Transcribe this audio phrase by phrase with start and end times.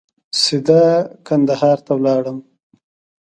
[0.41, 0.83] سیده
[1.27, 2.37] کندهار ته ولاړم.